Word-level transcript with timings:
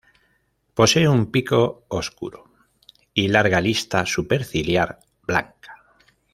Posee 0.73 1.07
un 1.07 1.29
pico 1.31 1.85
oscuro, 1.87 2.49
y 3.13 3.27
larga 3.27 3.61
lista 3.61 4.03
superciliar 4.07 4.97
blanca. 5.21 5.83